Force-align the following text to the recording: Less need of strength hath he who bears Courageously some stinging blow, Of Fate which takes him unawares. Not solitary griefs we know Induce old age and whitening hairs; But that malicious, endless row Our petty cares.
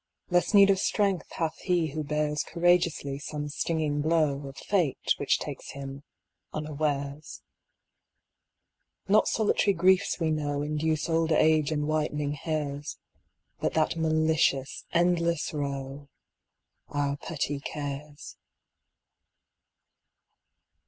Less 0.31 0.51
need 0.55 0.71
of 0.71 0.79
strength 0.79 1.31
hath 1.33 1.59
he 1.59 1.91
who 1.91 2.03
bears 2.03 2.41
Courageously 2.41 3.19
some 3.19 3.47
stinging 3.49 4.01
blow, 4.01 4.47
Of 4.47 4.57
Fate 4.57 5.13
which 5.17 5.37
takes 5.37 5.73
him 5.73 6.01
unawares. 6.51 7.43
Not 9.07 9.27
solitary 9.27 9.73
griefs 9.75 10.19
we 10.19 10.31
know 10.31 10.63
Induce 10.63 11.07
old 11.07 11.31
age 11.31 11.71
and 11.71 11.87
whitening 11.87 12.31
hairs; 12.31 12.97
But 13.59 13.75
that 13.75 13.95
malicious, 13.95 14.85
endless 14.91 15.53
row 15.53 16.09
Our 16.87 17.15
petty 17.17 17.59
cares. 17.59 18.37